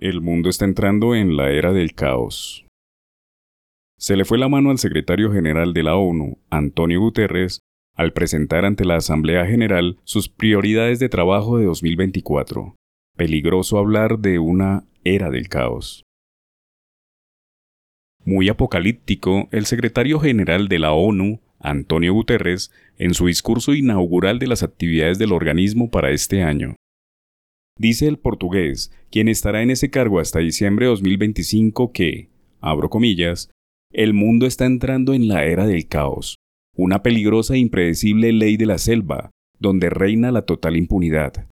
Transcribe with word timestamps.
El 0.00 0.22
mundo 0.22 0.48
está 0.48 0.64
entrando 0.64 1.14
en 1.14 1.36
la 1.36 1.50
era 1.50 1.74
del 1.74 1.92
caos. 1.92 2.64
Se 3.98 4.16
le 4.16 4.24
fue 4.24 4.38
la 4.38 4.48
mano 4.48 4.70
al 4.70 4.78
secretario 4.78 5.30
general 5.30 5.74
de 5.74 5.82
la 5.82 5.96
ONU, 5.96 6.38
Antonio 6.48 7.00
Guterres, 7.00 7.60
al 7.94 8.14
presentar 8.14 8.64
ante 8.64 8.86
la 8.86 8.96
Asamblea 8.96 9.44
General 9.44 9.98
sus 10.04 10.30
prioridades 10.30 11.00
de 11.00 11.10
trabajo 11.10 11.58
de 11.58 11.66
2024. 11.66 12.76
Peligroso 13.14 13.76
hablar 13.76 14.20
de 14.20 14.38
una 14.38 14.84
era 15.04 15.28
del 15.28 15.50
caos. 15.50 16.02
Muy 18.24 18.48
apocalíptico, 18.48 19.48
el 19.50 19.66
secretario 19.66 20.18
general 20.18 20.68
de 20.68 20.78
la 20.78 20.92
ONU, 20.92 21.42
Antonio 21.58 22.14
Guterres, 22.14 22.72
en 22.96 23.12
su 23.12 23.26
discurso 23.26 23.74
inaugural 23.74 24.38
de 24.38 24.46
las 24.46 24.62
actividades 24.62 25.18
del 25.18 25.32
organismo 25.32 25.90
para 25.90 26.10
este 26.10 26.42
año, 26.42 26.76
Dice 27.80 28.08
el 28.08 28.18
portugués, 28.18 28.92
quien 29.10 29.26
estará 29.26 29.62
en 29.62 29.70
ese 29.70 29.88
cargo 29.88 30.20
hasta 30.20 30.40
diciembre 30.40 30.84
de 30.84 30.90
2025, 30.90 31.92
que, 31.92 32.28
abro 32.60 32.90
comillas, 32.90 33.48
el 33.90 34.12
mundo 34.12 34.44
está 34.44 34.66
entrando 34.66 35.14
en 35.14 35.28
la 35.28 35.46
era 35.46 35.66
del 35.66 35.88
caos, 35.88 36.36
una 36.76 37.02
peligrosa 37.02 37.54
e 37.54 37.58
impredecible 37.58 38.34
ley 38.34 38.58
de 38.58 38.66
la 38.66 38.76
selva, 38.76 39.30
donde 39.58 39.88
reina 39.88 40.30
la 40.30 40.42
total 40.42 40.76
impunidad. 40.76 41.48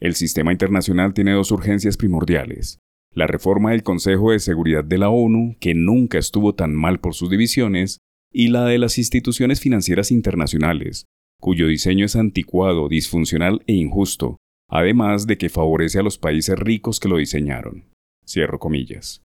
El 0.00 0.16
sistema 0.16 0.50
internacional 0.50 1.14
tiene 1.14 1.30
dos 1.30 1.52
urgencias 1.52 1.96
primordiales. 1.96 2.80
La 3.14 3.28
reforma 3.28 3.70
del 3.70 3.84
Consejo 3.84 4.32
de 4.32 4.40
Seguridad 4.40 4.82
de 4.82 4.98
la 4.98 5.10
ONU, 5.10 5.54
que 5.60 5.74
nunca 5.74 6.18
estuvo 6.18 6.56
tan 6.56 6.74
mal 6.74 6.98
por 6.98 7.14
sus 7.14 7.30
divisiones, 7.30 7.98
y 8.32 8.48
la 8.48 8.64
de 8.64 8.78
las 8.78 8.98
instituciones 8.98 9.60
financieras 9.60 10.10
internacionales, 10.10 11.04
cuyo 11.40 11.68
diseño 11.68 12.04
es 12.04 12.16
anticuado, 12.16 12.88
disfuncional 12.88 13.62
e 13.68 13.74
injusto, 13.74 14.38
además 14.68 15.26
de 15.26 15.38
que 15.38 15.48
favorece 15.48 15.98
a 15.98 16.02
los 16.02 16.18
países 16.18 16.58
ricos 16.58 17.00
que 17.00 17.08
lo 17.08 17.16
diseñaron. 17.16 17.84
Cierro 18.26 18.58
comillas. 18.58 19.22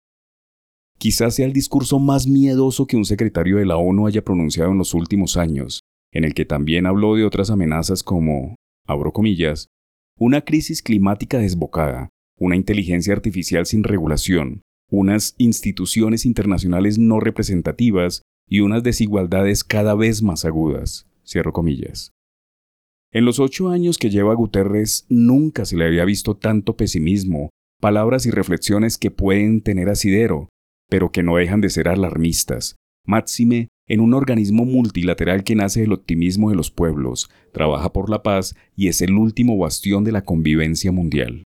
Quizás 0.98 1.36
sea 1.36 1.46
el 1.46 1.54
discurso 1.54 1.98
más 1.98 2.28
miedoso 2.28 2.86
que 2.86 2.98
un 2.98 3.06
secretario 3.06 3.58
de 3.58 3.66
la 3.66 3.78
ONU 3.78 4.06
haya 4.06 4.24
pronunciado 4.24 4.72
en 4.72 4.78
los 4.78 4.94
últimos 4.94 5.38
años, 5.38 5.80
en 6.12 6.26
el 6.26 6.34
que 6.34 6.44
también 6.46 6.86
habló 6.86 7.16
de 7.16 7.24
otras 7.24 7.50
amenazas 7.50 8.04
como, 8.04 8.56
abro 8.86 9.14
comillas, 9.14 9.68
una 10.18 10.42
crisis 10.42 10.82
climática 10.82 11.38
desbocada, 11.38 12.10
una 12.38 12.58
inteligencia 12.58 13.14
artificial 13.14 13.66
sin 13.66 13.86
regulación, 13.86 14.62
unas 14.92 15.36
instituciones 15.38 16.26
internacionales 16.26 16.98
no 16.98 17.22
representativas 17.22 18.24
y 18.50 18.60
unas 18.60 18.84
desigualdades 18.84 19.64
cada 19.64 19.96
vez 19.96 20.22
más 20.22 20.44
agudas. 20.44 21.08
Cierro 21.26 21.54
comillas. 21.54 22.12
En 23.12 23.26
los 23.26 23.40
ocho 23.40 23.70
años 23.70 23.98
que 23.98 24.12
lleva 24.12 24.36
Guterres 24.36 25.08
nunca 25.10 25.66
se 25.66 25.76
le 25.76 25.86
había 25.86 26.06
visto 26.06 26.38
tanto 26.38 26.78
pesimismo, 26.78 27.50
palabras 27.82 28.28
y 28.28 28.32
reflexiones 28.32 29.00
que 29.00 29.10
pueden 29.10 29.62
tener 29.62 29.90
asidero, 29.90 30.50
pero 30.90 31.12
que 31.12 31.24
no 31.24 31.38
dejan 31.38 31.60
de 31.60 31.72
ser 31.72 31.88
alarmistas, 31.88 32.76
máxime 33.06 33.70
en 33.88 34.02
un 34.02 34.14
organismo 34.14 34.66
multilateral 34.66 35.44
que 35.44 35.56
nace 35.56 35.82
del 35.82 35.94
optimismo 35.94 36.52
de 36.52 36.56
los 36.56 36.70
pueblos, 36.70 37.32
trabaja 37.52 37.92
por 37.92 38.12
la 38.12 38.22
paz 38.22 38.56
y 38.76 38.88
es 38.90 39.02
el 39.02 39.14
último 39.14 39.58
bastión 39.58 40.04
de 40.04 40.12
la 40.12 40.24
convivencia 40.24 40.92
mundial. 40.92 41.44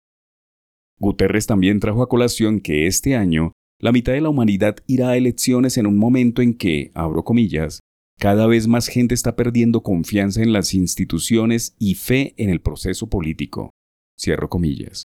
Guterres 0.99 1.47
también 1.47 1.79
trajo 1.79 2.03
a 2.03 2.09
colación 2.09 2.61
que 2.61 2.89
este 2.89 3.15
año 3.15 3.53
la 3.79 3.93
mitad 3.93 4.13
de 4.13 4.21
la 4.21 4.29
humanidad 4.29 4.77
irá 4.89 5.11
a 5.11 5.17
elecciones 5.17 5.77
en 5.77 5.87
un 5.87 5.97
momento 5.97 6.43
en 6.43 6.55
que, 6.55 6.91
abro 6.95 7.25
comillas, 7.25 7.81
cada 8.23 8.47
vez 8.47 8.69
más 8.69 8.87
gente 8.87 9.17
está 9.17 9.35
perdiendo 9.35 9.83
confianza 9.83 10.45
en 10.45 10.53
las 10.53 10.75
instituciones 10.75 11.75
y 11.81 11.97
fe 11.97 12.35
en 12.37 12.51
el 12.51 12.61
proceso 12.61 13.09
político. 13.09 13.71
Cierro 14.17 14.49
comillas. 14.49 15.03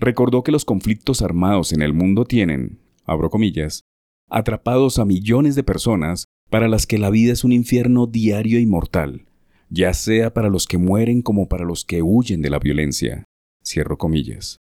Recordó 0.00 0.42
que 0.42 0.50
los 0.50 0.64
conflictos 0.64 1.20
armados 1.20 1.74
en 1.74 1.82
el 1.82 1.92
mundo 1.92 2.24
tienen, 2.24 2.78
abro 3.04 3.28
comillas, 3.28 3.82
atrapados 4.30 4.98
a 4.98 5.04
millones 5.04 5.56
de 5.56 5.62
personas 5.62 6.24
para 6.48 6.68
las 6.68 6.86
que 6.86 6.96
la 6.96 7.10
vida 7.10 7.34
es 7.34 7.44
un 7.44 7.52
infierno 7.52 8.06
diario 8.06 8.58
y 8.58 8.64
mortal, 8.64 9.26
ya 9.68 9.92
sea 9.92 10.32
para 10.32 10.48
los 10.48 10.66
que 10.66 10.78
mueren 10.78 11.20
como 11.20 11.50
para 11.50 11.66
los 11.66 11.84
que 11.84 12.00
huyen 12.00 12.40
de 12.40 12.48
la 12.48 12.60
violencia. 12.60 13.24
Cierro 13.62 13.98
comillas. 13.98 14.56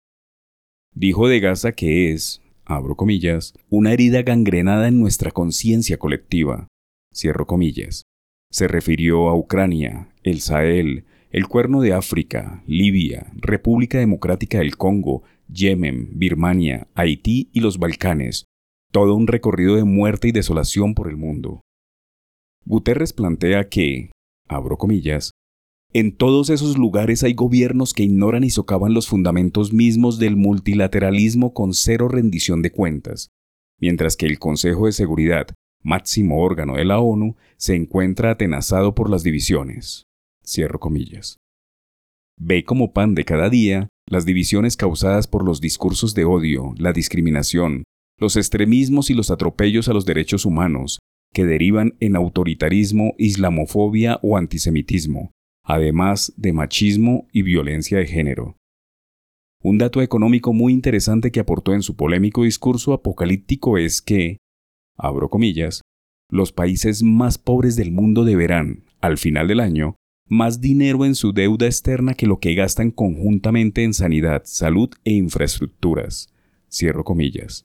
Dijo 0.95 1.27
de 1.27 1.41
Gaza 1.41 1.73
que 1.73 2.13
es, 2.13 2.43
abro 2.65 2.95
comillas, 2.95 3.55
una 3.71 3.93
herida 3.93 4.23
gangrenada 4.23 4.87
en 4.87 5.01
nuestra 5.01 5.33
conciencia 5.33 5.99
colectiva, 5.99 6.69
Cierro 7.15 7.47
comillas. 7.47 8.05
Se 8.51 8.69
refirió 8.69 9.29
a 9.29 9.37
Ucrania, 9.37 10.09
el 10.23 10.41
Sahel, 10.41 11.05
el 11.31 11.47
Cuerno 11.47 11.81
de 11.81 11.95
África, 11.95 12.63
Libia, 12.67 13.33
República 13.35 13.99
Democrática 13.99 14.59
del 14.59 14.77
Congo, 14.77 15.23
Yemen, 15.49 16.11
Birmania, 16.19 16.89
Haití 16.95 17.49
y 17.53 17.61
los 17.61 17.79
Balcanes, 17.79 18.45
todo 18.91 19.15
un 19.15 19.27
recorrido 19.27 19.77
de 19.77 19.85
muerte 19.85 20.29
y 20.29 20.33
desolación 20.33 20.95
por 20.95 21.09
el 21.09 21.17
mundo. 21.17 21.63
Guterres 22.65 23.13
plantea 23.13 23.69
que, 23.69 24.11
abro 24.49 24.77
comillas, 24.77 25.33
en 25.95 26.17
todos 26.17 26.49
esos 26.49 26.79
lugares 26.79 27.23
hay 27.23 27.35
gobiernos 27.35 27.93
que 27.93 28.03
ignoran 28.03 28.45
y 28.45 28.51
socavan 28.51 28.95
los 28.95 29.09
fundamentos 29.09 29.73
mismos 29.73 30.19
del 30.19 30.37
multilateralismo 30.37 31.53
con 31.53 31.75
cero 31.75 32.09
rendición 32.09 32.63
de 32.63 32.73
cuentas, 32.73 33.29
mientras 33.79 34.17
que 34.17 34.27
el 34.27 34.39
Consejo 34.39 34.87
de 34.87 34.93
Seguridad 34.93 35.49
máximo 35.83 36.43
órgano 36.43 36.77
de 36.77 36.85
la 36.85 36.99
ONU, 36.99 37.37
se 37.57 37.75
encuentra 37.75 38.31
atenazado 38.31 38.95
por 38.95 39.11
las 39.11 39.23
divisiones. 39.23 40.05
Cierro 40.45 40.81
comillas. 40.81 41.37
Ve 42.39 42.65
como 42.65 42.93
pan 42.93 43.15
de 43.15 43.25
cada 43.25 43.49
día 43.51 43.89
las 44.09 44.27
divisiones 44.27 44.77
causadas 44.77 45.27
por 45.27 45.45
los 45.45 45.61
discursos 45.61 46.15
de 46.15 46.25
odio, 46.25 46.75
la 46.77 46.93
discriminación, 46.93 47.85
los 48.19 48.37
extremismos 48.37 49.11
y 49.11 49.15
los 49.15 49.31
atropellos 49.31 49.89
a 49.89 49.93
los 49.93 50.07
derechos 50.07 50.45
humanos, 50.45 50.99
que 51.33 51.45
derivan 51.45 51.95
en 52.01 52.17
autoritarismo, 52.17 53.15
islamofobia 53.19 54.19
o 54.23 54.37
antisemitismo, 54.37 55.33
además 55.65 56.33
de 56.37 56.53
machismo 56.53 57.27
y 57.33 57.43
violencia 57.43 57.99
de 57.99 58.07
género. 58.07 58.57
Un 59.63 59.79
dato 59.79 60.03
económico 60.03 60.53
muy 60.53 60.73
interesante 60.73 61.31
que 61.31 61.41
aportó 61.41 61.73
en 61.73 61.83
su 61.83 61.95
polémico 61.95 62.43
discurso 62.43 62.93
apocalíptico 62.93 63.79
es 63.79 64.03
que, 64.03 64.39
abro 65.03 65.29
comillas, 65.29 65.83
los 66.31 66.53
países 66.53 67.03
más 67.03 67.37
pobres 67.37 67.77
del 67.77 67.91
mundo 67.91 68.25
deberán, 68.25 68.85
al 69.01 69.19
final 69.19 69.49
del 69.49 69.61
año, 69.61 69.97
más 70.29 70.61
dinero 70.61 71.05
en 71.05 71.15
su 71.15 71.33
deuda 71.33 71.67
externa 71.67 72.15
que 72.15 72.27
lo 72.27 72.39
que 72.39 72.55
gastan 72.55 72.91
conjuntamente 72.91 73.85
en 73.85 73.93
sanidad, 73.93 74.43
salud 74.47 74.91
e 75.05 75.13
infraestructuras. 75.13 76.33
Cierro 76.71 77.05
comillas. 77.05 77.65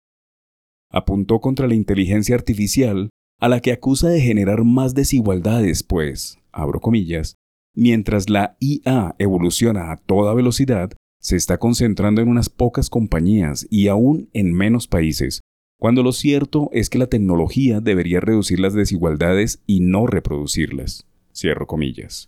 Apuntó 0.91 1.41
contra 1.41 1.69
la 1.69 1.75
inteligencia 1.75 2.35
artificial, 2.35 3.11
a 3.41 3.49
la 3.49 3.61
que 3.61 3.73
acusa 3.73 4.09
de 4.09 4.21
generar 4.21 4.65
más 4.65 4.95
desigualdades, 4.95 5.83
pues, 5.85 6.39
abro 6.51 6.81
comillas, 6.81 7.35
mientras 7.75 8.29
la 8.29 8.57
IA 8.59 9.15
evoluciona 9.19 9.93
a 9.93 9.99
toda 9.99 10.35
velocidad, 10.35 10.91
se 11.21 11.37
está 11.37 11.59
concentrando 11.59 12.23
en 12.23 12.29
unas 12.29 12.49
pocas 12.49 12.91
compañías 12.91 13.67
y 13.71 13.89
aún 13.89 14.31
en 14.33 14.53
menos 14.53 14.89
países, 14.89 15.43
cuando 15.79 16.03
lo 16.03 16.13
cierto 16.13 16.71
es 16.73 16.91
que 16.91 16.99
la 16.99 17.07
tecnología 17.07 17.81
debería 17.81 18.21
reducir 18.21 18.59
las 18.59 18.75
desigualdades 18.75 19.63
y 19.67 19.81
no 19.81 20.07
reproducirlas. 20.07 21.07
Cierro 21.33 21.67
comillas. 21.67 22.27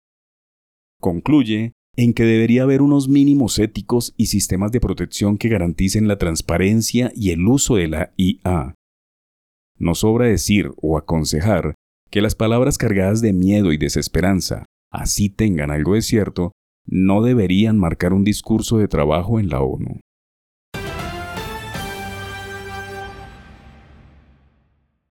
Concluye 1.00 1.72
en 1.96 2.14
que 2.14 2.24
debería 2.24 2.62
haber 2.62 2.80
unos 2.80 3.08
mínimos 3.08 3.58
éticos 3.58 4.14
y 4.16 4.26
sistemas 4.26 4.70
de 4.70 4.80
protección 4.80 5.36
que 5.36 5.48
garanticen 5.48 6.06
la 6.06 6.16
transparencia 6.16 7.10
y 7.16 7.30
el 7.30 7.46
uso 7.46 7.74
de 7.74 7.88
la 7.88 8.12
IA. 8.16 8.74
No 9.78 9.94
sobra 9.96 10.26
decir 10.26 10.70
o 10.76 10.96
aconsejar 10.96 11.74
que 12.10 12.20
las 12.20 12.36
palabras 12.36 12.78
cargadas 12.78 13.20
de 13.20 13.32
miedo 13.32 13.72
y 13.72 13.78
desesperanza, 13.78 14.66
así 14.92 15.28
tengan 15.28 15.70
algo 15.70 15.94
de 15.94 16.02
cierto, 16.02 16.52
no 16.86 17.22
deberían 17.22 17.78
marcar 17.78 18.12
un 18.12 18.22
discurso 18.24 18.78
de 18.78 18.88
trabajo 18.88 19.40
en 19.40 19.48
la 19.48 19.60
ONU. 19.60 20.00